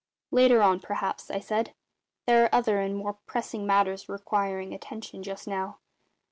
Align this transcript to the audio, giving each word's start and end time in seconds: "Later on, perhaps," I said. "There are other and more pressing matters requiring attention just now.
"Later 0.31 0.63
on, 0.63 0.79
perhaps," 0.79 1.29
I 1.29 1.39
said. 1.39 1.75
"There 2.25 2.43
are 2.43 2.49
other 2.55 2.79
and 2.79 2.97
more 2.97 3.19
pressing 3.27 3.67
matters 3.67 4.09
requiring 4.09 4.73
attention 4.73 5.21
just 5.21 5.47
now. 5.47 5.77